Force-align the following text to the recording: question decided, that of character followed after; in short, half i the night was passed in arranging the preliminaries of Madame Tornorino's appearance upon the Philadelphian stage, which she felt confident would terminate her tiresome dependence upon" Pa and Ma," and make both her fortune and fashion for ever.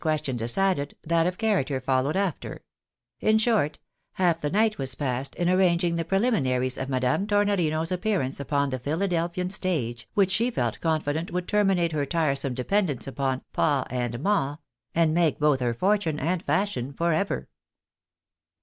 question 0.01 0.35
decided, 0.35 0.95
that 1.03 1.27
of 1.27 1.37
character 1.37 1.79
followed 1.79 2.15
after; 2.15 2.63
in 3.19 3.37
short, 3.37 3.77
half 4.13 4.37
i 4.37 4.39
the 4.39 4.49
night 4.49 4.79
was 4.79 4.95
passed 4.95 5.35
in 5.35 5.47
arranging 5.47 5.95
the 5.95 6.03
preliminaries 6.03 6.75
of 6.75 6.89
Madame 6.89 7.27
Tornorino's 7.27 7.91
appearance 7.91 8.39
upon 8.39 8.71
the 8.71 8.79
Philadelphian 8.79 9.51
stage, 9.51 10.09
which 10.15 10.31
she 10.31 10.49
felt 10.49 10.81
confident 10.81 11.29
would 11.29 11.47
terminate 11.47 11.91
her 11.91 12.07
tiresome 12.07 12.55
dependence 12.55 13.05
upon" 13.05 13.43
Pa 13.53 13.85
and 13.91 14.19
Ma," 14.23 14.55
and 14.95 15.13
make 15.13 15.37
both 15.37 15.59
her 15.59 15.75
fortune 15.75 16.17
and 16.19 16.41
fashion 16.41 16.91
for 16.93 17.13
ever. 17.13 17.47